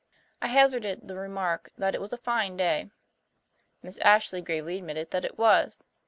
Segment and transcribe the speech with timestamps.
[0.41, 2.89] I hazarded the remark that it was a fine day;
[3.83, 5.77] Miss Ashley gravely admitted that it was.